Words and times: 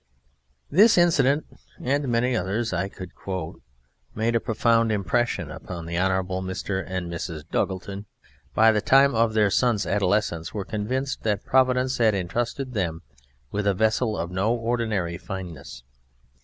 This 0.71 0.97
incident 0.97 1.45
and 1.79 2.07
many 2.07 2.35
others 2.35 2.73
I 2.73 2.89
could 2.89 3.13
quote 3.13 3.61
made 4.15 4.35
a 4.35 4.39
profound 4.39 4.91
impression 4.91 5.51
upon 5.51 5.85
the 5.85 5.99
Honourable 5.99 6.41
Mr. 6.41 6.83
and 6.83 7.05
Mrs. 7.05 7.43
Duggleton, 7.51 7.95
who, 8.07 8.29
by 8.55 8.71
the 8.71 8.81
time 8.81 9.13
of 9.13 9.35
their 9.35 9.51
son's 9.51 9.85
adolescence, 9.85 10.55
were 10.55 10.65
convinced 10.65 11.21
that 11.21 11.45
Providence 11.45 11.99
had 11.99 12.15
entrusted 12.15 12.73
them 12.73 13.03
with 13.51 13.67
a 13.67 13.75
vessel 13.75 14.17
of 14.17 14.31
no 14.31 14.51
ordinary 14.55 15.19
fineness. 15.19 15.83